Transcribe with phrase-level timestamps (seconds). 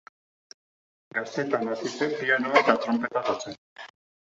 [1.19, 3.65] Gaztetan hasi zen pianoa eta tronpeta jotzen.